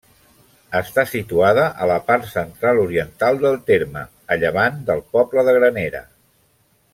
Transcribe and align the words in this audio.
Està 0.77 1.03
situada 1.09 1.65
a 1.85 1.89
la 1.91 1.97
part 2.07 2.25
central-oriental 2.31 3.37
del 3.45 3.59
terme, 3.69 4.03
a 4.37 4.39
llevant 4.45 4.81
del 4.89 5.05
poble 5.19 5.45
de 5.51 5.55
Granera. 5.61 6.03